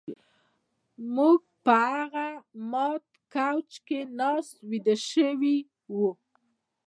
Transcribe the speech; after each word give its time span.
موږ 1.15 1.39
په 1.65 1.75
هغه 1.93 2.27
مات 2.71 3.05
کوچ 3.33 3.69
کې 3.87 3.99
ناست 4.19 4.55
ویده 4.69 4.95
شوي 5.11 5.57
وو 5.95 6.11